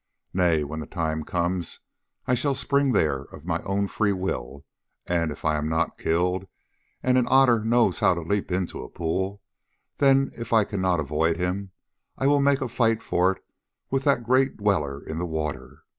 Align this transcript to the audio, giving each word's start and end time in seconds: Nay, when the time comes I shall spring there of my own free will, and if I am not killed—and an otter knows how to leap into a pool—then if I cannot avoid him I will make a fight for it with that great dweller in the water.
Nay, 0.33 0.63
when 0.63 0.79
the 0.79 0.87
time 0.87 1.23
comes 1.23 1.79
I 2.25 2.33
shall 2.33 2.55
spring 2.55 2.91
there 2.91 3.21
of 3.25 3.45
my 3.45 3.61
own 3.61 3.87
free 3.87 4.13
will, 4.13 4.65
and 5.05 5.31
if 5.31 5.45
I 5.45 5.57
am 5.57 5.69
not 5.69 5.99
killed—and 5.99 7.17
an 7.19 7.27
otter 7.29 7.63
knows 7.63 7.99
how 7.99 8.15
to 8.15 8.21
leap 8.21 8.51
into 8.51 8.81
a 8.81 8.89
pool—then 8.89 10.31
if 10.33 10.53
I 10.53 10.63
cannot 10.63 10.99
avoid 10.99 11.37
him 11.37 11.69
I 12.17 12.25
will 12.25 12.41
make 12.41 12.61
a 12.61 12.67
fight 12.67 13.03
for 13.03 13.33
it 13.33 13.43
with 13.91 14.03
that 14.05 14.23
great 14.23 14.57
dweller 14.57 15.03
in 15.03 15.19
the 15.19 15.27
water. 15.27 15.83